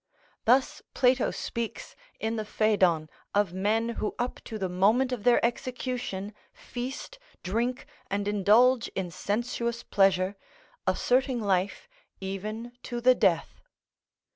[0.45, 5.39] Thus Plato speaks in the "Phædon" of men who up to the moment of their
[5.45, 10.35] execution feast, drink, and indulge in sensuous pleasure,
[10.87, 11.87] asserting life
[12.19, 13.61] even to the death.